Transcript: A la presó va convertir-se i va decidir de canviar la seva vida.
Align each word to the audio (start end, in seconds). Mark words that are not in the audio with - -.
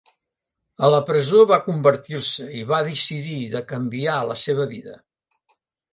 A 0.85 0.87
la 0.93 1.01
presó 1.09 1.43
va 1.51 1.59
convertir-se 1.67 2.47
i 2.61 2.65
va 2.71 2.81
decidir 2.89 3.39
de 3.55 3.65
canviar 3.73 4.19
la 4.33 4.39
seva 4.45 4.71
vida. 4.77 5.01